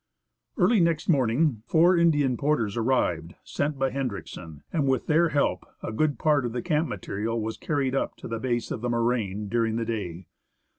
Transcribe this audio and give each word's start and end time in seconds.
Early 0.57 0.79
next 0.79 1.09
morning, 1.09 1.61
four 1.67 1.95
Indian 1.95 2.35
porters 2.35 2.75
arrived, 2.75 3.35
sent 3.43 3.77
by 3.77 3.91
Hen 3.91 4.09
driksen, 4.09 4.63
and 4.73 4.87
with 4.87 5.05
their 5.05 5.29
help 5.29 5.63
a 5.83 5.91
good 5.91 6.17
part 6.17 6.43
of 6.43 6.53
the 6.53 6.63
camp 6.63 6.87
material 6.87 7.39
was 7.39 7.55
carried 7.55 7.93
up 7.93 8.15
to 8.17 8.27
the 8.27 8.39
base 8.39 8.71
of 8.71 8.81
the 8.81 8.89
moraine 8.89 9.47
during 9.47 9.75
the 9.75 9.85
day. 9.85 10.25